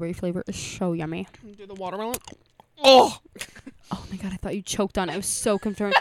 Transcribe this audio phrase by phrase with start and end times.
[0.00, 1.26] this strawberry flavor is so yummy.
[1.56, 2.16] Do the watermelon.
[2.82, 3.18] Oh,
[3.92, 5.14] Oh my god, I thought you choked on it.
[5.14, 5.94] I was so concerned.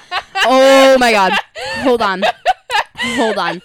[0.45, 1.33] oh my god.
[1.79, 2.21] Hold on.
[2.95, 3.61] Hold on.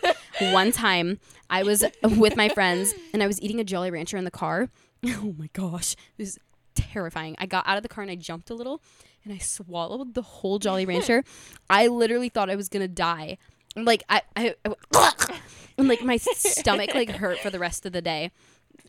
[0.52, 1.20] One time
[1.50, 4.70] I was with my friends and I was eating a Jolly Rancher in the car.
[5.06, 5.92] Oh my gosh.
[6.16, 6.38] It was
[6.74, 7.36] terrifying.
[7.38, 8.82] I got out of the car and I jumped a little
[9.22, 11.22] and I swallowed the whole Jolly Rancher.
[11.68, 13.36] I literally thought I was going to die.
[13.76, 15.34] Like I, I, I
[15.76, 18.30] and like my stomach like hurt for the rest of the day.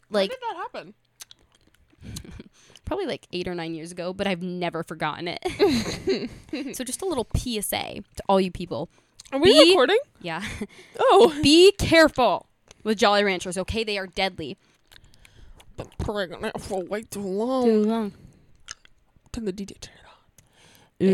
[0.10, 0.94] Like How did that happen?
[2.86, 6.30] probably like eight or nine years ago, but I've never forgotten it.
[6.76, 8.90] so just a little PSA to all you people.
[9.32, 9.98] Are we Be- recording?
[10.22, 10.44] Yeah.
[11.00, 12.48] Oh, Be careful
[12.84, 13.84] with Jolly Ranchers, okay?
[13.84, 14.58] They are deadly.
[15.78, 17.84] been pregnant for way too long.
[17.84, 18.12] long.
[19.32, 20.12] Turn the DJ turn it on.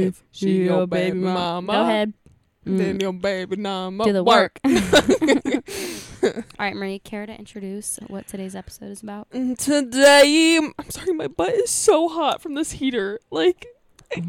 [0.09, 2.13] If she your baby mama, Go ahead.
[2.63, 4.59] Then Mm, your baby mama do the work.
[4.65, 4.71] all
[6.59, 9.29] right, Marie, care to introduce what today's episode is about?
[9.31, 13.19] Today, I'm sorry, my butt is so hot from this heater.
[13.31, 13.65] Like,
[14.15, 14.21] oh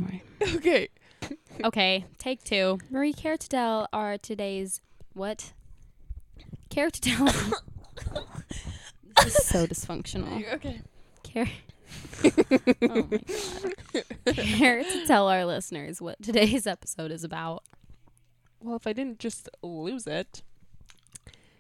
[0.57, 0.89] okay,
[1.65, 2.79] Okay, take two.
[2.91, 4.81] Marie, care to tell our today's
[5.13, 5.53] what?
[6.71, 7.27] Care to tell.
[9.23, 10.53] this is so dysfunctional.
[10.55, 10.81] okay.
[11.23, 11.49] Care.
[12.25, 13.21] oh my
[13.93, 14.37] god.
[14.37, 17.63] Care to tell our listeners what today's episode is about.
[18.63, 20.43] Well, if I didn't just lose it,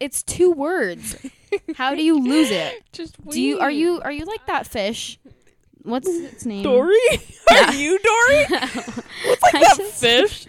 [0.01, 1.17] It's two words.
[1.77, 2.83] How do you lose it?
[2.93, 5.19] just Do you are you are you like that fish?
[5.83, 6.63] What's its name?
[6.63, 6.97] Dory?
[7.51, 8.45] Are you Dory?
[9.27, 10.47] What's like I that just- fish?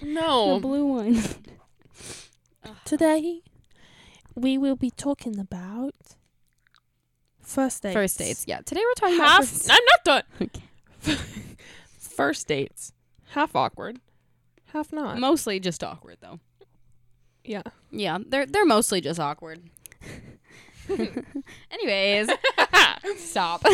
[0.00, 0.60] The No.
[0.60, 1.20] blue one.
[2.84, 3.40] Today,
[4.36, 5.94] we will be talking about
[7.40, 7.94] first dates.
[7.94, 8.44] First dates.
[8.46, 8.60] Yeah.
[8.60, 9.38] Today we're talking Half.
[9.40, 10.22] about first I'm not done.
[10.42, 11.16] Okay.
[11.98, 12.92] First dates.
[13.30, 14.00] Half awkward.
[14.76, 15.18] Half not.
[15.18, 16.38] mostly just awkward though.
[17.44, 17.62] yeah.
[17.90, 19.62] Yeah, they're they're mostly just awkward.
[21.70, 22.28] Anyways,
[23.16, 23.64] stop.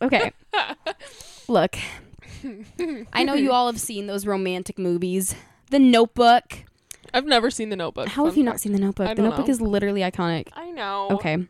[0.00, 0.32] okay.
[1.48, 1.76] Look.
[3.12, 5.34] I know you all have seen those romantic movies.
[5.70, 6.64] The Notebook.
[7.12, 8.08] I've never seen The Notebook.
[8.08, 9.14] How have you not seen The Notebook?
[9.16, 9.52] The Notebook know.
[9.52, 10.48] is literally iconic.
[10.54, 11.08] I know.
[11.10, 11.46] Okay.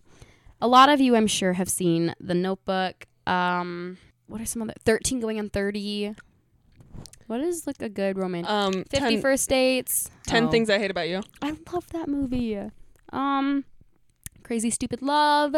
[0.60, 3.06] A lot of you, I'm sure, have seen The Notebook.
[3.28, 4.74] Um, what are some other?
[4.84, 6.16] 13 Going on 30.
[7.26, 8.50] What is like a good romantic?
[8.50, 10.10] Um, 50 First Dates.
[10.26, 10.50] 10 Oh.
[10.50, 11.22] things I hate about you.
[11.42, 12.58] I love that movie.
[13.12, 13.64] Um,
[14.42, 15.52] Crazy Stupid Love.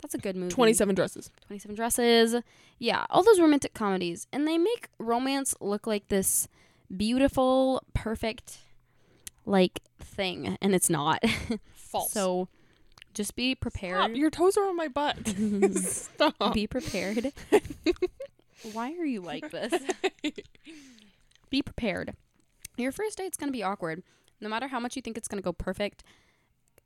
[0.00, 0.50] That's a good movie.
[0.52, 1.30] 27 dresses.
[1.46, 2.34] 27 Dresses.
[2.78, 4.26] Yeah, all those romantic comedies.
[4.32, 6.48] And they make romance look like this
[6.96, 8.58] beautiful, perfect,
[9.46, 10.56] like, thing.
[10.60, 11.22] And it's not.
[11.74, 12.10] False.
[12.12, 12.48] so
[13.14, 13.60] just be Stop.
[13.60, 14.16] prepared.
[14.16, 15.18] Your toes are on my butt.
[15.76, 16.54] Stop.
[16.54, 17.32] be prepared.
[18.72, 19.72] Why are you like this?
[21.50, 22.14] be prepared.
[22.76, 24.02] Your first date's going to be awkward.
[24.40, 26.02] No matter how much you think it's going to go perfect,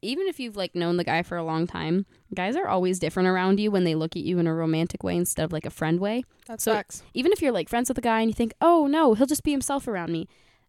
[0.03, 3.29] even if you've like known the guy for a long time, guys are always different
[3.29, 5.71] around you when they look at you in a romantic way instead of like a
[5.71, 6.25] friend way.
[6.47, 7.03] That's So- facts.
[7.15, 9.43] Even if you're like friends with the guy and you think, "Oh no, he'll just
[9.45, 10.29] be himself around me."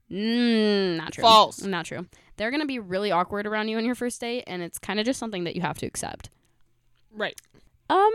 [0.09, 1.21] Mm, not true.
[1.23, 1.61] False.
[1.63, 2.05] Not true.
[2.37, 4.99] They're going to be really awkward around you on your first date and it's kind
[4.99, 6.29] of just something that you have to accept.
[7.11, 7.39] Right.
[7.89, 8.11] Um,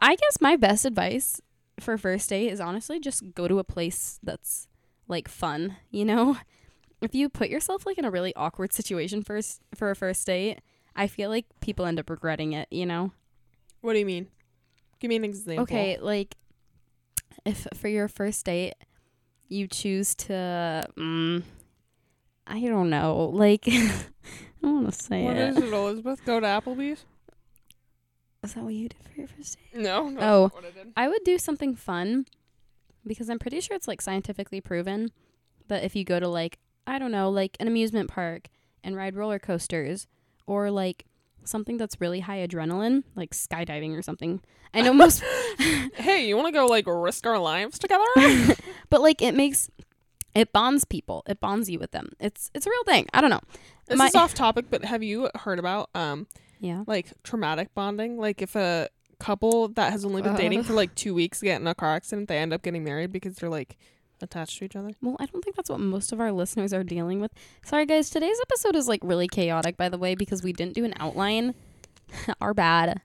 [0.00, 1.40] I guess my best advice
[1.80, 4.66] for first date is honestly just go to a place that's
[5.08, 6.36] like fun, you know?
[7.02, 10.60] If you put yourself like in a really awkward situation first for a first date,
[10.94, 13.12] I feel like people end up regretting it, you know?
[13.82, 14.28] What do you mean?
[14.98, 15.62] Give me an example.
[15.64, 16.34] Okay, like
[17.44, 18.74] if for your first date
[19.48, 21.42] you choose to mm,
[22.46, 23.92] I don't know, like I
[24.62, 25.50] don't want to say What it.
[25.50, 26.24] is it, Elizabeth?
[26.24, 27.04] Go to Applebee's?
[28.46, 29.80] Is that what you did for your first date?
[29.82, 30.10] No.
[30.10, 30.48] that's Oh.
[30.54, 30.92] What I did.
[30.96, 32.26] I would do something fun
[33.06, 35.10] because I'm pretty sure it's like scientifically proven
[35.68, 38.48] that if you go to like I don't know, like an amusement park
[38.84, 40.06] and ride roller coasters
[40.46, 41.04] or like
[41.44, 44.40] something that's really high adrenaline, like skydiving or something.
[44.74, 45.22] I know most
[45.94, 48.04] Hey, you want to go like risk our lives together?
[48.90, 49.68] but like it makes
[50.34, 51.22] it bonds people.
[51.26, 52.10] It bonds you with them.
[52.20, 53.06] It's it's a real thing.
[53.14, 53.40] I don't know.
[53.86, 56.26] this My- is off topic, but have you heard about um
[56.60, 56.84] Yeah.
[56.86, 58.18] like traumatic bonding?
[58.18, 58.88] Like if a
[59.18, 60.64] couple that has only been dating Uh.
[60.64, 63.36] for like two weeks get in a car accident, they end up getting married because
[63.36, 63.76] they're like
[64.22, 64.92] attached to each other.
[65.02, 67.32] Well, I don't think that's what most of our listeners are dealing with.
[67.64, 70.84] Sorry guys, today's episode is like really chaotic by the way because we didn't do
[70.84, 71.54] an outline.
[72.40, 73.00] our bad.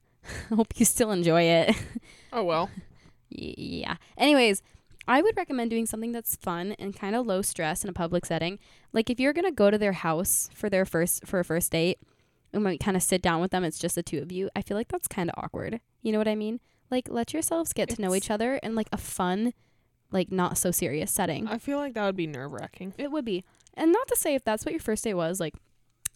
[0.51, 1.75] I Hope you still enjoy it.
[2.31, 2.69] Oh well.
[3.29, 3.95] Yeah.
[4.17, 4.61] Anyways,
[5.07, 8.25] I would recommend doing something that's fun and kind of low stress in a public
[8.25, 8.59] setting.
[8.93, 11.97] Like if you're gonna go to their house for their first for a first date,
[12.53, 14.49] and we kind of sit down with them, it's just the two of you.
[14.55, 15.79] I feel like that's kind of awkward.
[16.01, 16.59] You know what I mean?
[16.89, 19.53] Like let yourselves get to know It's- each other in like a fun,
[20.11, 21.47] like not so serious setting.
[21.47, 22.93] I feel like that would be nerve wracking.
[22.97, 23.43] It would be.
[23.75, 25.53] And not to say if that's what your first date was, like,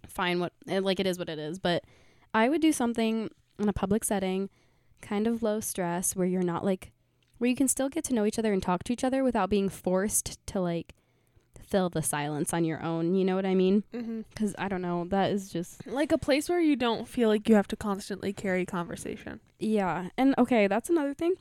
[0.10, 1.58] fine, what, eh, like, it is what it is.
[1.58, 1.86] But
[2.34, 4.50] I would do something in a public setting,
[5.02, 6.92] kind of low stress, where you're not like,
[7.38, 9.50] where you can still get to know each other and talk to each other without
[9.50, 10.94] being forced to like
[11.66, 13.16] fill the silence on your own.
[13.16, 13.84] You know what I mean?
[13.94, 14.22] Mm-hmm.
[14.30, 15.06] Because I don't know.
[15.10, 18.34] That is just Like a place where you don't feel like you have to constantly
[18.34, 19.40] carry conversation.
[19.60, 20.10] Yeah.
[20.18, 21.36] And okay, that's another thing.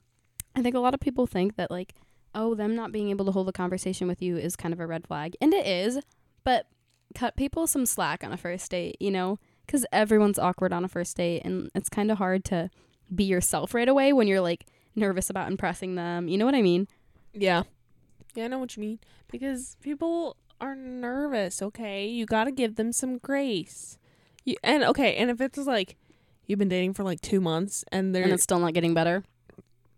[0.56, 1.94] I think a lot of people think that like,
[2.34, 4.86] oh, them not being able to hold a conversation with you is kind of a
[4.86, 5.36] red flag.
[5.40, 6.00] And it is,
[6.44, 6.66] but
[7.14, 9.38] cut people some slack on a first date, you know?
[9.66, 12.70] Cuz everyone's awkward on a first date and it's kind of hard to
[13.14, 16.28] be yourself right away when you're like nervous about impressing them.
[16.28, 16.88] You know what I mean?
[17.32, 17.62] Yeah.
[18.34, 18.98] Yeah, I know what you mean.
[19.30, 22.06] Because people are nervous, okay?
[22.06, 23.98] You got to give them some grace.
[24.44, 25.96] You, and okay, and if it's like
[26.46, 29.24] you've been dating for like 2 months and they're And it's still not getting better.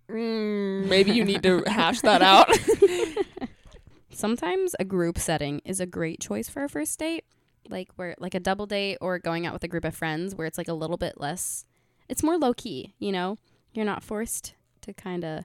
[0.09, 2.49] mm, maybe you need to hash that out.
[4.11, 7.25] Sometimes a group setting is a great choice for a first date,
[7.69, 10.47] like where like a double date or going out with a group of friends where
[10.47, 11.65] it's like a little bit less
[12.09, 13.37] it's more low key, you know?
[13.75, 15.45] You're not forced to kind of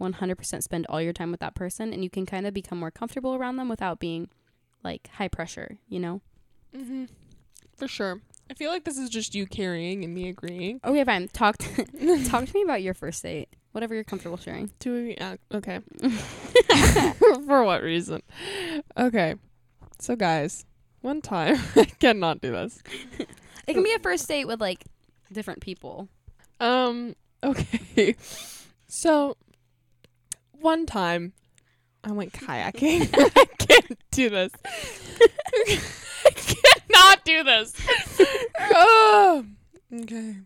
[0.00, 2.90] 100% spend all your time with that person and you can kind of become more
[2.90, 4.28] comfortable around them without being
[4.82, 6.20] like high pressure, you know?
[6.74, 7.04] mm-hmm.
[7.76, 8.20] For sure.
[8.50, 10.80] I feel like this is just you carrying and me agreeing.
[10.84, 11.28] Okay, fine.
[11.28, 11.84] Talk to,
[12.24, 13.48] talk to me about your first date.
[13.72, 14.64] Whatever you're comfortable sharing.
[14.64, 15.78] Of you, uh, okay.
[17.46, 18.20] For what reason?
[18.96, 19.36] Okay.
[20.00, 20.66] So, guys,
[21.02, 22.82] one time, I cannot do this.
[23.68, 24.84] It can be a first date with like
[25.32, 26.08] different people.
[26.58, 27.14] Um,
[27.44, 28.16] okay.
[28.88, 29.36] So,
[30.60, 31.32] one time,
[32.04, 33.08] I went kayaking.
[33.36, 34.52] I can't do this.
[36.24, 37.74] I cannot do this.
[38.60, 39.44] oh,
[40.02, 40.36] okay.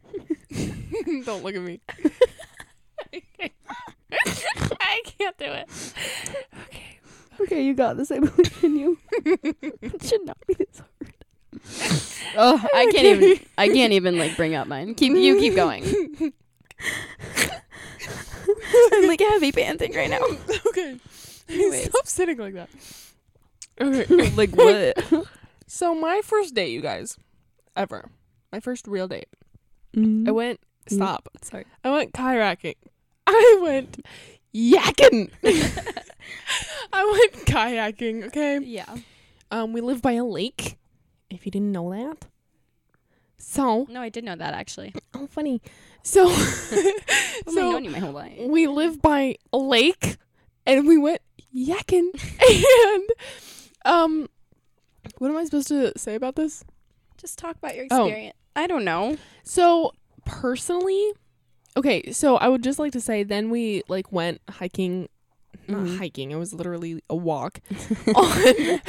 [1.24, 1.80] Don't look at me.
[4.80, 5.68] I can't do it.
[6.66, 6.98] Okay.
[7.40, 8.10] Okay, you got this.
[8.10, 8.98] I believe in you.
[9.24, 11.14] it should not be this hard.
[12.36, 13.40] oh, I can't even.
[13.58, 14.94] I can't even like bring up mine.
[14.94, 16.32] Keep you keep going.
[18.92, 20.20] I'm like heavy panting right now.
[20.68, 20.98] okay.
[21.48, 21.84] Anyways.
[21.90, 22.68] Stop sitting like that.
[23.80, 24.30] Okay.
[24.36, 25.26] like what?
[25.66, 27.16] So my first date, you guys,
[27.76, 28.10] ever.
[28.52, 29.28] My first real date.
[29.96, 30.60] I I went
[30.90, 30.96] Mm.
[30.96, 31.28] stop.
[31.40, 31.64] Sorry.
[31.82, 32.74] I went kayaking.
[33.26, 34.04] I went
[34.54, 35.30] yakking.
[36.92, 38.58] I went kayaking, okay?
[38.58, 38.94] Yeah.
[39.50, 40.76] Um we live by a lake.
[41.30, 42.26] If you didn't know that.
[43.38, 44.94] So, No, I did know that actually.
[45.14, 45.60] oh funny.
[46.04, 46.28] So
[47.48, 48.38] so known you my whole life.
[48.38, 50.16] we live by a lake
[50.66, 51.20] and we went
[51.56, 52.10] yakking
[52.94, 53.04] and
[53.84, 54.28] um
[55.18, 56.64] what am I supposed to say about this?
[57.18, 58.04] Just talk about your Oh.
[58.06, 58.36] experience.
[58.56, 59.16] I don't know.
[59.44, 59.92] So
[60.24, 61.12] personally,
[61.76, 65.08] okay, so I would just like to say then we like went hiking
[65.68, 65.98] not Mhm.
[65.98, 67.60] hiking, it was literally a walk
[68.14, 68.80] on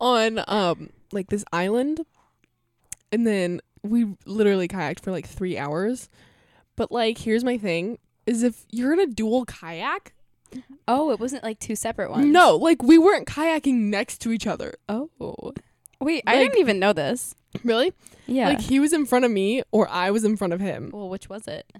[0.00, 2.00] on um like this island.
[3.12, 6.08] And then we literally kayaked for like 3 hours.
[6.78, 10.14] But like here's my thing is if you're in a dual kayak,
[10.86, 12.24] Oh, it wasn't like two separate ones.
[12.24, 14.74] no, like we weren't kayaking next to each other.
[14.88, 15.10] Oh.
[16.00, 17.34] Wait, I didn't even know this.
[17.64, 17.92] Really?
[18.26, 18.48] Yeah.
[18.50, 20.90] Like he was in front of me or I was in front of him.
[20.94, 21.70] well, which was it?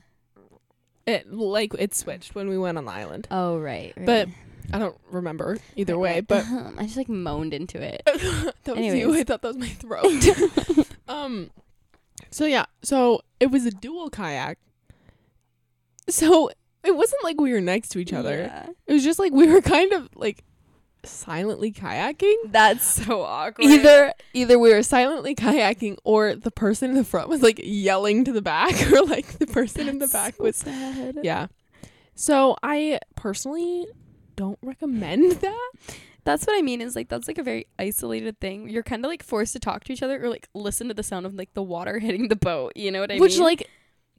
[1.07, 3.29] It like it switched when we went on the island.
[3.31, 3.95] Oh, right.
[3.97, 4.05] right.
[4.05, 4.29] But
[4.73, 6.45] I don't remember either way, but
[6.77, 8.03] I just like moaned into it.
[8.65, 9.15] that was you.
[9.15, 10.87] I thought that was my throat.
[11.09, 11.51] um
[12.31, 14.59] so yeah, so it was a dual kayak.
[16.09, 16.51] So
[16.85, 18.39] it wasn't like we were next to each other.
[18.39, 18.67] Yeah.
[18.87, 20.45] It was just like we were kind of like
[21.05, 22.37] silently kayaking.
[22.47, 23.67] That's so awkward.
[23.67, 28.25] Either either we were silently kayaking or the person in the front was like yelling
[28.25, 31.19] to the back or like the person in the back was sad.
[31.23, 31.47] yeah.
[32.15, 33.87] So I personally
[34.37, 35.71] don't recommend that.
[36.25, 36.81] That's what I mean.
[36.81, 38.69] Is like that's like a very isolated thing.
[38.69, 41.03] You're kind of like forced to talk to each other or like listen to the
[41.03, 42.73] sound of like the water hitting the boat.
[42.77, 43.45] You know what I Which mean?
[43.45, 43.71] Which like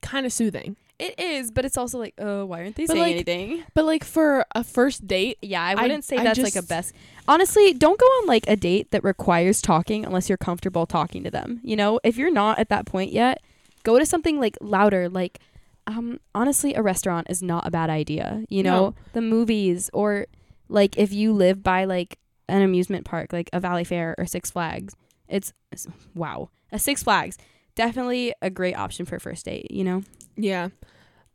[0.01, 0.75] kind of soothing.
[0.99, 3.63] It is, but it's also like, oh, why aren't they But, saying like, anything?
[3.73, 6.61] But like for a first date, Yeah, I I- wouldn't say I that's like a
[6.61, 6.93] best.
[7.27, 11.31] Honestly, don't go on like a date that requires talking unless you're comfortable talking to
[11.31, 11.61] them.
[11.63, 13.41] You know, if you're not at that point yet,
[13.83, 15.07] go to something like louder.
[15.07, 15.39] Like,
[15.87, 18.43] um, honestly, a restaurant is not a bad idea.
[18.49, 18.95] You know, No.
[19.13, 20.27] the movies or
[20.67, 24.95] like if you live by like an amusement park, like a Valleyfair or Six Flags,
[25.29, 27.37] it's, it's wow, a Six Flags
[27.79, 29.71] definitely a great option for a first date.
[29.71, 30.03] You know,
[30.35, 30.67] yeah.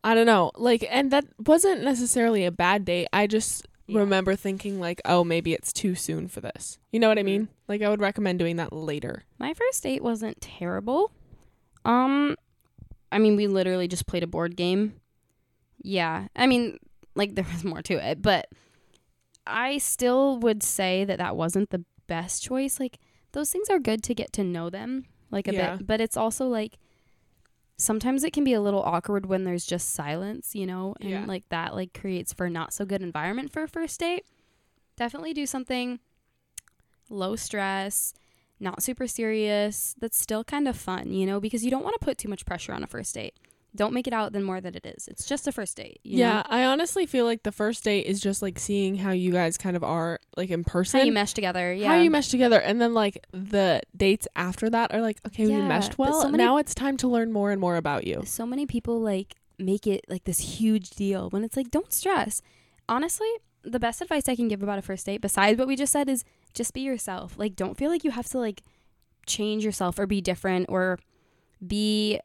[0.04, 0.50] I don't know.
[0.56, 3.08] Like and that wasn't necessarily a bad date.
[3.14, 4.00] I just Yeah.
[4.00, 7.24] remember thinking like, "Oh, maybe it's too soon for this." You know what I Mhm.
[7.32, 7.48] mean?
[7.68, 9.22] Like I would recommend doing that later.
[9.38, 11.10] My first date wasn't terrible.
[11.86, 12.36] Um
[13.10, 15.00] I mean we literally just played a board game.
[15.82, 16.28] Yeah.
[16.36, 16.78] I mean
[17.14, 18.48] like there was more to it, but
[19.46, 22.78] I still would say that that wasn't the best choice.
[22.78, 22.98] Like
[23.32, 25.76] those things are good to get to know them like a Yeah.
[25.76, 26.78] bit, but it's also like
[27.76, 31.24] sometimes it can be a little awkward when there's just silence, you know, and Yeah.
[31.26, 34.24] like that like creates for a not so good environment for a first date.
[34.96, 35.98] Definitely do something
[37.10, 38.14] low stress,
[38.60, 42.04] not super serious, that's still kind of fun, you know, because you don't want to
[42.04, 43.34] put too much pressure on a first date.
[43.76, 45.08] Don't make it out than more than it is.
[45.08, 45.98] It's just a first date.
[46.04, 46.42] You yeah, know?
[46.48, 49.76] I honestly feel like the first date is just like seeing how you guys kind
[49.76, 51.00] of are like in person.
[51.00, 51.72] How you mesh together.
[51.72, 51.88] Yeah.
[51.88, 55.52] How you mesh together, and then like the dates after that are like, okay, we
[55.60, 56.22] meshed well.
[56.22, 58.22] so many- now it's time to learn more and more about you.
[58.26, 62.42] so many people like make it like this huge deal when it's like don't stress
[62.88, 63.28] honestly
[63.62, 66.08] the best advice i can give about a first date besides what we just said
[66.08, 68.62] is just be yourself like don't feel like you have to like
[69.26, 70.98] change yourself or be different or
[71.64, 72.18] be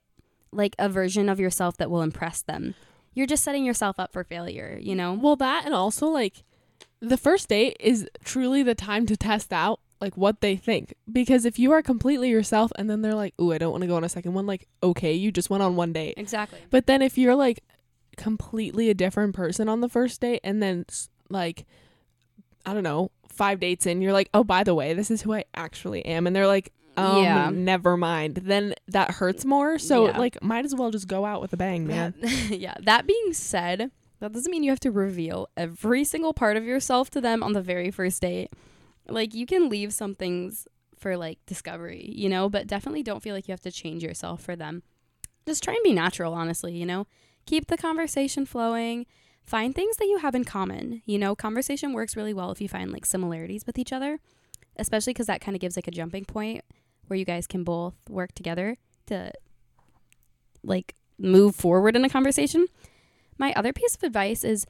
[0.51, 2.75] like a version of yourself that will impress them
[3.13, 6.43] you're just setting yourself up for failure you know Well, that and also like
[7.01, 11.45] the first date is truly the time to test out like what they think because
[11.45, 13.95] if you are completely yourself and then they're like, "Ooh, I don't want to go
[13.97, 16.13] on a second one," like, okay, you just went on one date.
[16.17, 17.63] exactly But then if you're like
[18.15, 20.85] completely a different person on the first date and then
[21.29, 21.65] like
[22.65, 25.33] I don't know, 5 dates in, you're like, "Oh, by the way, this is who
[25.33, 27.49] I actually am." And they're like, um, Yeah.
[27.51, 28.35] never mind.
[28.43, 29.77] Then that hurts more.
[29.79, 30.17] So Yeah.
[30.17, 32.13] like might as well just go out with a bang, man.
[32.19, 32.75] That- yeah.
[32.81, 37.09] That being said, that doesn't mean you have to reveal every single part of yourself
[37.11, 38.51] to them on the very first date.
[39.07, 43.33] Like you can leave some things for like discovery, you know, but definitely don't feel
[43.33, 44.83] like you have to change yourself for them.
[45.47, 47.07] Just try and be natural, honestly, you know.
[47.45, 49.05] Keep the conversation flowing.
[49.45, 51.01] Find things that you have in common.
[51.05, 54.19] You know, conversation works really well if you find like similarities with each other,
[54.75, 56.63] especially because that kind of gives like a jumping point
[57.09, 59.31] where you guys can both work together to
[60.63, 62.65] like move forward in a conversation.
[63.37, 64.65] My other piece of advice is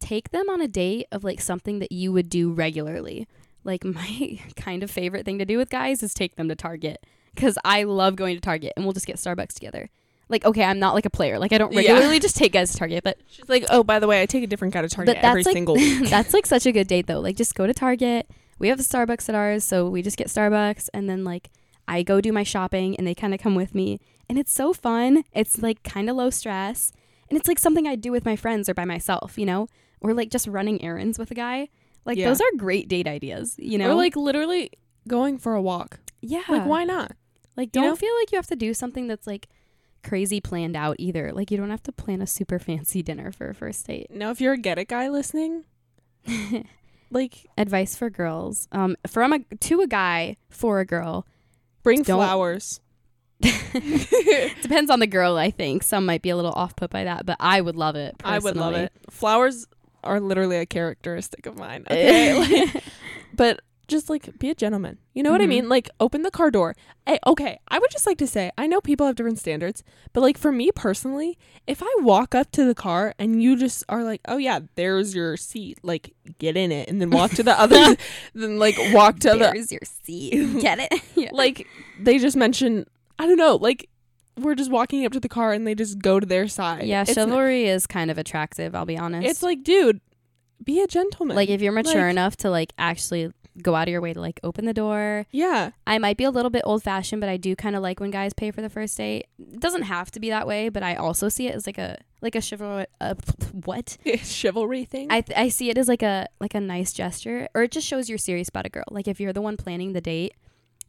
[0.00, 3.26] take them on a date of like something that you would do regularly.
[3.64, 7.04] Like my kind of favorite thing to do with guys is take them to Target
[7.36, 9.88] cuz I love going to Target and we'll just get Starbucks together.
[10.28, 11.38] Like okay, I'm not like a player.
[11.38, 11.78] Like I don't Yeah.
[11.80, 14.42] regularly just take guys to Target, but She's like, "Oh, by the way, I take
[14.42, 17.06] a different kind of target every like- single week." that's like such a good date
[17.06, 17.20] though.
[17.20, 18.28] Like just go to Target.
[18.58, 21.50] We have the Starbucks at ours, so we just get Starbucks and then like
[21.88, 24.00] I go do my shopping and they kind of come with me.
[24.28, 25.24] And it's so fun.
[25.32, 26.92] It's like kind of low stress.
[27.30, 29.68] And it's like something I do with my friends or by myself, you know?
[30.00, 31.68] Or like just running errands with a guy.
[32.04, 32.28] Like Yeah.
[32.28, 33.90] those are great date ideas, you know?
[33.92, 34.70] Or like literally
[35.08, 36.00] going for a walk.
[36.20, 36.42] yeah.
[36.48, 37.12] Like why not?
[37.56, 37.96] Like don't know?
[37.96, 39.48] feel like you have to do something that's like
[40.02, 41.32] crazy planned out either.
[41.32, 44.08] Like you don't have to plan a super fancy dinner for a first date.
[44.10, 45.64] Now, if you're a get it guy listening,
[47.10, 51.24] like advice for girls um from a to a guy for a girl
[51.86, 52.80] bring Don't- flowers.
[54.62, 57.26] depends on the girl i think some might be a little off put by that
[57.26, 58.90] but i would love it I would love it.
[59.10, 59.66] Flowers
[60.02, 61.84] are literally a characteristic of mine.
[61.90, 62.34] Okay,
[62.72, 62.82] like,
[63.34, 64.98] but just like be a gentleman.
[65.14, 65.48] You know what I Mhm.
[65.48, 65.68] mean?
[65.68, 66.74] Like open the car door.
[67.06, 70.20] Hey, okay, I would just like to say I know people have different standards, but
[70.22, 74.02] like for me personally, if I walk up to the car and you just are
[74.02, 77.52] like, "Oh yeah, there's your seat," like get in it, and then walk to the
[77.60, 77.96] other,
[78.34, 81.30] then like walk to the there's your seat get it yeah.
[81.32, 81.66] like
[82.00, 82.86] they just mention
[83.18, 83.88] I don't know, like
[84.38, 86.84] we're just walking up to the car and they just go to their side.
[86.84, 90.00] yeah it's, chivalry is kind of attractive i'll be honest it's like, dude,
[90.62, 91.36] be a gentleman.
[91.36, 94.20] like if you're mature like- enough to like actually go out of your way to
[94.20, 97.36] like open the door yeah, i might be a little bit old fashioned but i
[97.36, 100.20] do kind of like when guys pay for the first date it doesn't have to
[100.20, 103.14] be that way but i also see it as like a like a chivalry uh,
[103.64, 105.08] what chivalry thing.
[105.10, 107.86] I th- I see it as like a like a nice gesture, or it just
[107.86, 108.84] shows you're serious about a girl.
[108.90, 110.34] Like if you're the one planning the date,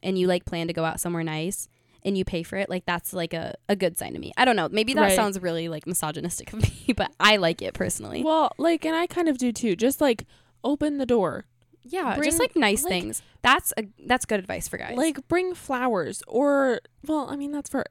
[0.01, 1.67] and you like plan to go out somewhere nice,
[2.03, 4.31] and you pay for it, like that's like a, a good sign to me.
[4.38, 4.69] I don't know.
[4.71, 5.15] Maybe that Right.
[5.15, 8.24] sounds really like misogynistic of me, but I like it personally.
[8.24, 9.75] well, like, and I kind of do too.
[9.75, 10.25] Just like
[10.63, 11.45] open the door,
[11.89, 13.22] yeah, bring, just like nice like- things.
[13.41, 14.98] That's a that's good advice for guys.
[14.98, 17.86] like bring flowers, or well, I mean that's for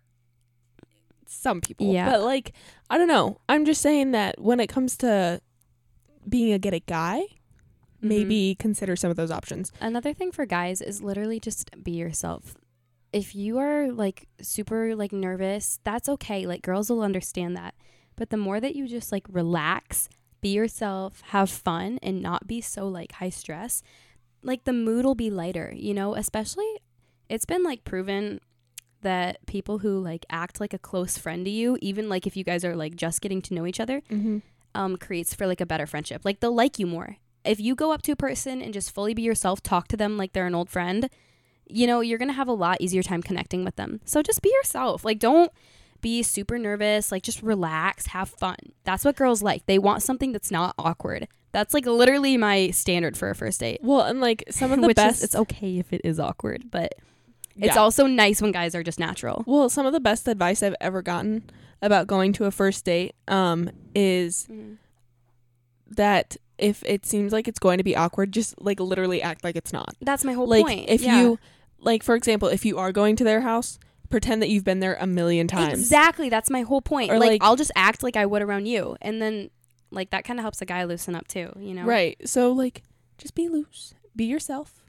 [1.27, 1.93] some people.
[1.93, 2.11] Yeah.
[2.11, 2.53] but like
[2.91, 3.41] I don't know.
[3.49, 5.41] I'm just saying that when it comes to
[6.29, 7.21] being a get it guy,
[8.03, 8.09] Mhm.
[8.09, 9.73] maybe consider some of those options.
[9.81, 12.55] Another thing for guys is literally just be yourself.
[13.13, 16.47] If you are like super like nervous, that's okay.
[16.47, 17.75] Like girls will understand that.
[18.17, 20.09] But the more that you just like relax,
[20.41, 23.83] be yourself, have fun and not be so like high stress,
[24.43, 26.67] like the mood will be lighter, you know, especially
[27.29, 28.41] it's been like proven
[29.03, 32.45] that people who like act like a close friend to you, even like if you
[32.45, 34.39] guys are like just getting to know each other, Mm-hmm.
[34.75, 36.23] um, creates for like a better friendship.
[36.25, 37.17] Like they'll like you more.
[37.45, 40.17] If you go up to a person and just fully be yourself, talk to them
[40.17, 41.09] like they're an old friend,
[41.69, 44.01] you know, you're gonna have a lot easier time connecting with them.
[44.05, 45.05] So just be yourself.
[45.05, 45.53] Like don't
[46.01, 47.11] be super nervous.
[47.13, 48.57] Like just relax, have fun.
[48.85, 49.67] That's what girls like.
[49.67, 51.29] They want something that's not awkward.
[51.53, 53.81] That's like literally my standard for a first date.
[53.83, 56.95] Well, and like some of the best is it's okay if it is awkward, but
[57.57, 57.81] It's Yeah.
[57.81, 59.43] also nice when guys are just natural.
[59.47, 61.45] Well, some of the best advice I've ever gotten
[61.83, 64.49] about going to a first date um is
[65.89, 69.57] that if it seems like it's going to be awkward, just like literally act like
[69.57, 69.95] it's not.
[70.01, 70.89] That's my whole like point.
[70.89, 71.21] if Yeah.
[71.21, 71.39] you
[71.81, 73.79] like for example, if you are going to their house,
[74.11, 75.79] pretend that you've been there a million times.
[75.79, 76.29] Exactly.
[76.29, 77.11] That's my whole point.
[77.11, 79.51] Or, like, like- I'll just act like I would around you, and then
[79.91, 81.53] like that kind of helps a guy loosen up too.
[81.59, 81.85] You know.
[81.85, 82.17] Right.
[82.29, 82.83] So like
[83.19, 83.95] just be loose.
[84.15, 84.83] Be yourself.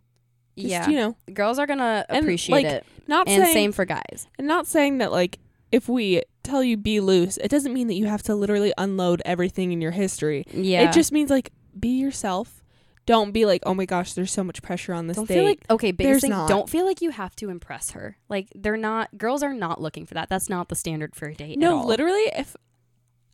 [0.58, 0.90] Just, yeah.
[0.90, 4.28] you know, Girls are gonna And, appreciate like, it, not and saying same for guys.
[4.40, 5.38] and not saying that like
[5.72, 9.22] if we tell you be loose, it doesn't mean that you have to literally unload
[9.26, 10.46] everything in your history.
[10.52, 10.90] Yeah.
[10.90, 12.64] It just means like be yourself.
[13.08, 15.34] Don't be like, oh my gosh, there's so much pressure on this don't date.
[15.34, 15.92] feel like okay.
[15.92, 16.30] Biggest thing.
[16.30, 16.48] not.
[16.48, 18.18] Don't feel like you have to impress her.
[18.30, 19.18] Like they're not.
[19.18, 20.30] Girls are not looking for that.
[20.30, 21.54] That's not the standard for a date.
[21.54, 21.88] at no, all.
[21.88, 22.56] literally, if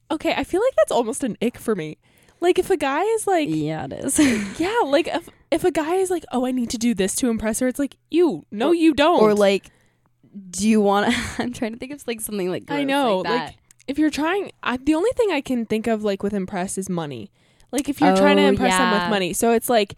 [0.09, 1.97] okay, I feel like that's almost an ick for me.
[2.39, 4.19] Like if a guy is like, yeah, it is.
[4.59, 7.29] yeah, like if if a guy is like, oh, I need to do this to
[7.29, 9.21] impress her, it's like you, no, Or- you don't.
[9.21, 9.71] or like,
[10.51, 11.11] do you want?
[11.11, 12.65] to I'm trying to think of like something like.
[12.69, 13.55] I know, Like, like,
[13.87, 16.89] if you're trying, I, the only thing I can think of like with impress is
[16.89, 17.31] money.
[17.73, 19.95] Like if you're trying to Oh, impress them with money, so it's like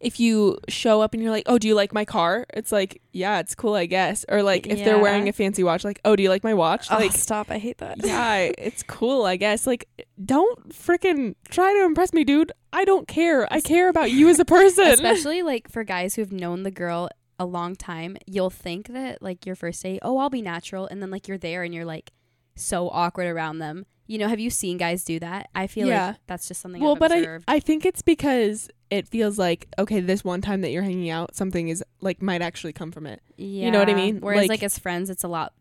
[0.00, 2.46] if you show up and you're like, oh, do you like my car?
[2.54, 4.24] It's like, yeah, it's cool, I guess.
[4.28, 6.88] Or like if they're wearing a fancy watch, like, oh, do you like my watch?
[6.90, 7.50] like, stop!
[7.50, 8.04] I hate that.
[8.04, 9.66] yeah, it's cool, I guess.
[9.66, 9.88] Like,
[10.24, 12.52] don't freaking try to impress me, dude.
[12.72, 13.52] I don't care.
[13.52, 14.86] I care about you as a person.
[14.92, 17.08] especially like for guys who've known the girl
[17.40, 21.00] a long time you'll think that like your first date oh i'll be natural and
[21.00, 22.10] then like you're there and you're like
[22.56, 26.06] so awkward around them you know have you seen guys do that i feel Yeah.
[26.08, 27.44] like that's just something well, I've but I, observed.
[27.46, 31.36] I think it's because it feels like okay, this one time that you're hanging out,
[31.36, 33.20] something is like might actually come from it.
[33.36, 33.66] yeah.
[33.66, 34.20] you know what I mean?
[34.20, 35.52] whereas like, Like- as friends it's a lot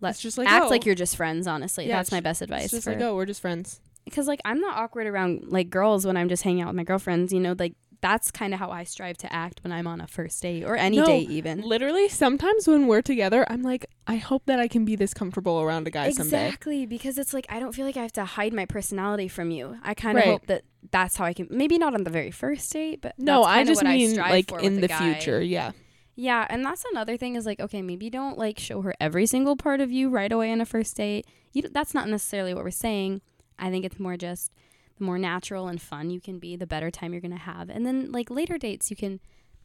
[0.00, 2.40] less It's just like act oh, like you're just friends honestly Yeah, that's my best
[2.42, 3.80] It's advice just for, like oh, we're just friends.
[4.04, 6.84] because like i'm not awkward around like girls when i'm just hanging out with my
[6.84, 7.74] girlfriends you know like
[8.06, 10.76] that's kind of how i strive to act when i'm on a first date or
[10.76, 14.68] any No, date even Literally, sometimes when we're together, I'm like, I hope that I
[14.68, 16.46] can be this comfortable around a guy someday.
[16.46, 19.50] Exactly, because it's like I don't feel like I have to hide my personality from
[19.50, 19.78] you.
[19.82, 20.30] I kind of Right.
[20.30, 20.62] hope that
[20.96, 21.48] that's how I can.
[21.50, 24.30] Maybe not on the very first date, but No, that's I just what mean strive
[24.30, 25.14] like in the guy.
[25.14, 25.40] future.
[25.42, 25.72] Yeah.
[26.14, 29.56] Yeah, and that's another thing is like okay, maybe don't like show her every single
[29.56, 31.26] part of you right away on a first date.
[31.52, 33.20] You that's not necessarily what we're saying.
[33.58, 34.52] I think it's more just
[34.98, 37.84] the more natural and fun you can be, the better time you're gonna have, and
[37.84, 39.20] then like later dates you can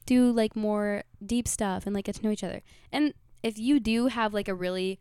[0.05, 2.61] do like more deep stuff and like get to know each other.
[2.91, 3.13] And
[3.43, 4.99] if you do have like a really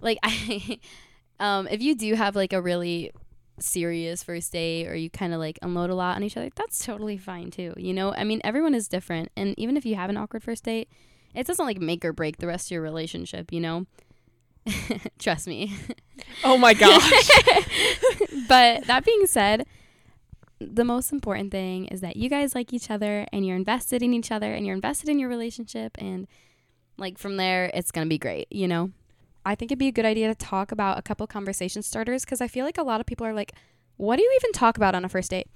[0.00, 0.78] like I
[1.40, 3.12] um if you do have like a really
[3.58, 6.84] serious first date or you kind of like unload a lot on each other, that's
[6.84, 7.74] totally fine too.
[7.76, 10.64] You know, I mean, everyone is different, and even if you have an awkward first
[10.64, 10.88] date,
[11.34, 13.52] it doesn't like make or break the rest of your relationship.
[13.52, 13.86] You know,
[15.18, 15.74] trust me.
[16.44, 17.10] Oh my gosh.
[18.48, 19.66] but that being said,
[20.60, 24.14] the most important thing is that you guys like each other and you're invested in
[24.14, 26.26] each other and you're invested in your relationship and
[26.98, 28.90] like from there it's going to be great, you know.
[29.44, 32.40] I think it'd be a good idea to talk about a couple conversation starters cuz
[32.40, 33.52] I feel like a lot of people are like
[33.96, 35.48] what do you even talk about on a first date?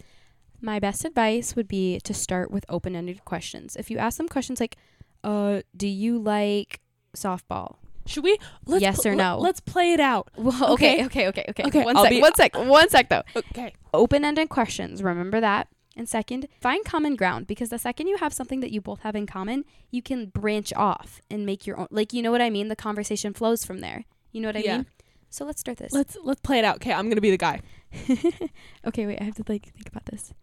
[0.61, 3.77] My best advice would be to start with open-ended questions.
[3.77, 4.77] If you ask them questions like
[5.23, 6.81] uh do you like
[7.17, 7.77] softball?
[8.07, 8.39] Should we?
[8.67, 9.39] Let's Yes pl- or no?
[9.39, 10.29] Let's play it out.
[10.37, 11.05] Well, Okay.
[11.07, 11.85] okay, okay, okay, okay.
[11.85, 13.23] One sec, be- one sec, one sec though.
[13.37, 13.73] Okay.
[13.93, 18.61] open-ended questions remember that and second find common ground because the second you have something
[18.61, 22.13] that you both have in common you can branch off and make your own like
[22.13, 24.77] you know what i mean the conversation flows from there you know what i Yeah.
[24.79, 24.87] mean
[25.31, 26.77] so let's start this Let's let's play it out.
[26.77, 27.63] Okay, I'm gonna be the guy.
[28.87, 30.35] okay wait i have to like think about this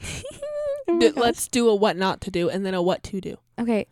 [0.88, 3.36] Oh let's do a what not to do and then a what to do.
[3.58, 3.86] okay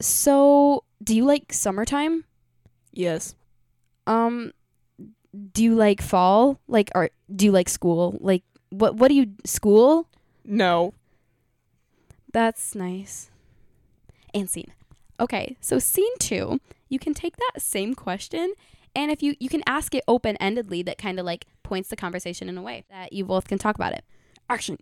[0.00, 2.24] so do you like summertime
[2.92, 3.34] Yes.
[4.06, 4.52] um
[5.52, 9.26] do you like fall like or do you like school like what what do you
[9.44, 10.08] school
[10.44, 10.94] No.
[12.32, 13.30] That's nice.
[14.34, 14.72] And scene.
[15.18, 18.52] Okay, so scene two, you can take that same question
[18.94, 21.96] and if you you can ask it open endedly that kind of like points the
[21.96, 24.04] conversation in a way that you both can talk about it.
[24.50, 24.78] Action.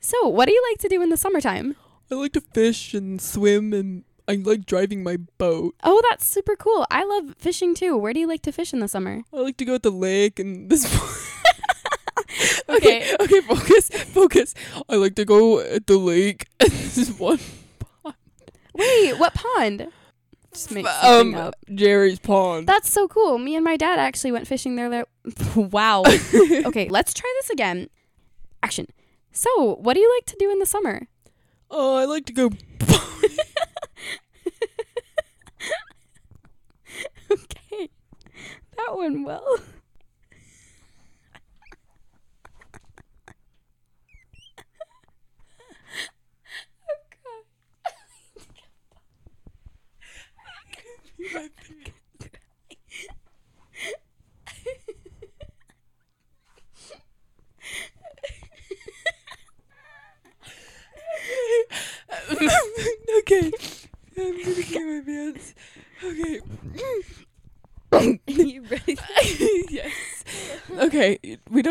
[0.00, 1.76] So, what do you like to do in the summertime?
[2.10, 5.74] I like to fish and swim and I like driving my boat.
[5.82, 6.86] Oh, that's super cool.
[6.90, 7.96] I love fishing too.
[7.96, 9.22] Where do you like to fish in the summer?
[9.32, 10.84] I like to go at the lake and this
[12.68, 13.14] Okay.
[13.14, 14.54] okay, okay, focus, focus.
[14.88, 17.38] I like to go at the lake and this is one
[17.78, 18.16] pond.
[18.74, 19.88] Wait, what pond?
[20.52, 21.54] Just make something um up.
[21.74, 22.66] Jerry's pond.
[22.66, 23.38] That's so cool.
[23.38, 24.88] Me and my dad actually went fishing there.
[24.88, 25.06] there.
[25.56, 26.02] wow.
[26.04, 27.88] okay, let's try this again.
[28.62, 28.86] Action.
[29.32, 31.08] So, what do you like to do in the summer?
[31.70, 32.50] oh, I like to go
[37.32, 37.90] okay.
[38.76, 39.58] That went well.
[63.18, 63.50] okay.
[64.16, 65.54] I'm gonna get my pants.
[66.04, 66.40] Okay.
[68.26, 68.96] you ready?
[69.70, 70.24] yes.
[70.78, 71.18] Okay.
[71.50, 71.62] We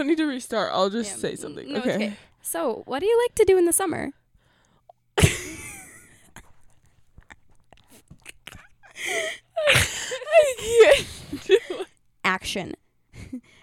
[0.54, 0.72] don't need to restart.
[0.74, 1.74] I'll just Yeah, say mm, something.
[1.74, 1.96] no, okay.
[1.96, 2.14] okay.
[2.42, 4.12] So, what do you like to do in the summer?
[9.66, 11.88] I can't do it.
[12.24, 12.74] Action.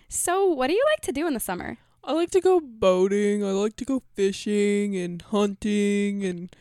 [0.09, 1.79] so, what do you like to do in the summer?
[2.05, 3.45] I like to go boating.
[3.45, 6.55] I like to go fishing and hunting and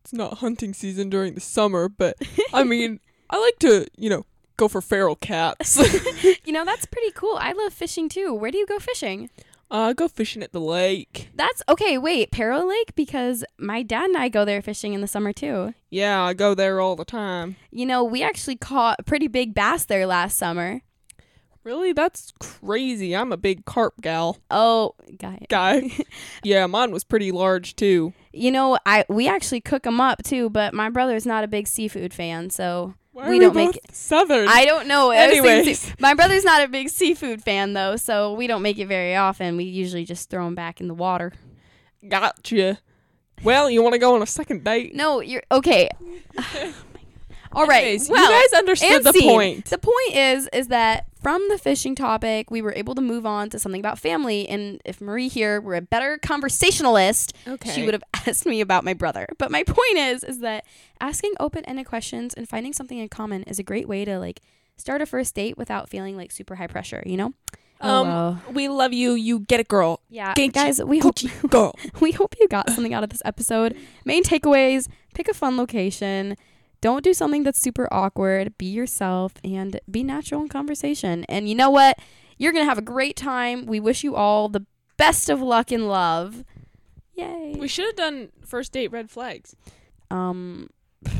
[0.00, 2.16] it's not hunting season during the summer, but
[2.52, 4.24] I mean, I like to, you know,
[4.56, 5.78] go for feral cats.
[6.44, 7.36] You know, that's pretty cool.
[7.38, 8.32] I love fishing too.
[8.32, 9.28] Where do you go fishing?
[9.70, 11.28] Uh, go fishing at the lake.
[11.34, 11.98] That's okay.
[11.98, 12.94] Wait, Peril Lake?
[12.94, 15.74] Because my dad and I go there fishing in the summer too.
[15.90, 17.56] Yeah, I go there all the time.
[17.70, 20.82] You know, we actually caught a pretty big bass there last summer.
[21.64, 21.92] Really?
[21.92, 23.14] That's crazy.
[23.14, 25.44] I'm a big carp gal Oh, guy.
[25.50, 25.90] guy.
[26.42, 28.14] yeah, mine was pretty large too.
[28.32, 31.66] You know, I we actually cook them up too, but my brother's not a big
[31.66, 34.46] seafood fan, so Why We don't make- southern.
[34.48, 35.10] I don't know.
[35.10, 35.92] Anyways.
[35.98, 39.56] my brother's not a big seafood fan though, so we don't make it very often.
[39.56, 41.32] We usually just throw them back in the water.
[42.08, 42.78] Gotcha.
[43.42, 44.94] Well, you want to go on a second date?
[44.94, 45.88] No, you're okay.
[47.52, 47.82] All right.
[47.84, 49.30] Anyways, well, you guys understood the scene.
[49.30, 49.64] point.
[49.66, 53.50] The point is, is that from the fishing topic, we were able to move on
[53.50, 54.48] to something about family.
[54.48, 57.70] And if Marie here were a better conversationalist, Okay.
[57.70, 59.26] she would have asked me about my brother.
[59.38, 60.64] But my point is, is that
[61.00, 64.40] asking open-ended questions and finding something in common is a great way to like
[64.76, 67.02] start a first date without feeling like super high pressure.
[67.06, 67.34] You know?
[67.80, 68.42] Um, well.
[68.52, 69.12] we love you.
[69.12, 70.00] You get it, girl.
[70.08, 71.16] yeah, guys, we hope
[71.48, 71.74] Girl.
[72.00, 73.76] we hope you got something out of this episode.
[74.04, 76.36] Main takeaways: pick a fun location.
[76.80, 78.56] Don't do something that's super awkward.
[78.58, 81.24] Be yourself and be natural in conversation.
[81.24, 81.98] And you know what?
[82.38, 83.66] You're going to have a great time.
[83.66, 84.64] We wish you all the
[84.96, 86.44] best of luck in love.
[87.14, 87.56] Yay.
[87.58, 89.56] We should have done first date red flags.
[90.10, 90.70] um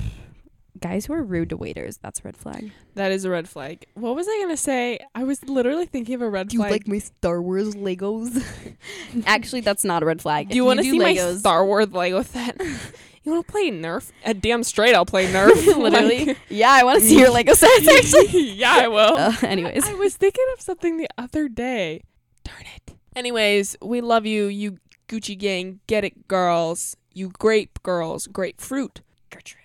[0.81, 2.71] guys who are rude to waiters, that's a red flag.
[2.95, 3.85] That is a red flag.
[3.95, 5.01] What was I gonna say?
[5.15, 6.51] I was literally thinking of a red flag.
[6.51, 8.45] Do you like my Star Wars Legos?
[9.27, 10.51] Actually, that's not a red flag.
[10.51, 12.61] do you want want to see my Star Wars Lego set?
[13.29, 14.11] you want to play Nerf?
[14.25, 15.55] Uh, damn straight, I'll play Nerf.
[15.77, 16.25] Literally.
[16.27, 18.53] Like- yeah, I want to see your Lego sets actually.
[18.55, 19.17] yeah, I will.
[19.17, 19.87] Uh, anyways.
[19.87, 22.03] I was thinking of something the other day.
[22.45, 22.95] Darn it.
[23.15, 25.81] Anyways, we love you, you Gucci gang.
[25.87, 26.97] Get it, girls.
[27.15, 28.27] You grape girls.
[28.27, 29.01] Grapefruit.
[29.31, 29.63] Gertrude.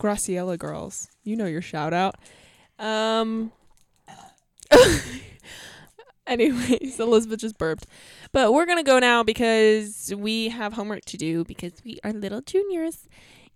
[0.00, 1.08] Graciela girls.
[1.24, 2.16] You know your shout out.
[2.78, 3.52] Um.
[6.30, 7.86] Anyways, Elizabeth just burped.
[8.32, 12.12] But we're going to go now because we have homework to do because we are
[12.12, 13.08] little juniors.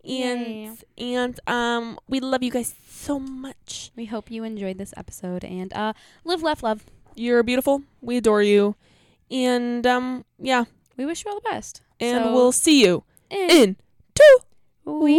[0.06, 3.90] And and um we love you guys so much.
[3.96, 6.84] We hope you enjoyed this episode and uh live, laugh, love.
[7.14, 7.80] You're beautiful.
[8.02, 8.74] We adore you.
[9.30, 10.64] And um yeah,
[10.98, 11.80] We wish you all the best.
[12.00, 13.76] and So, we'll see you in in
[14.14, 14.38] two
[14.84, 15.16] we-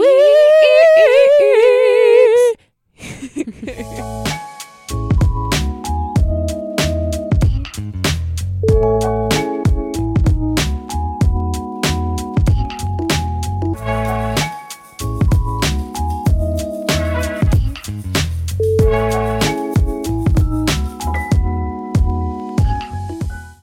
[2.99, 4.35] weeks.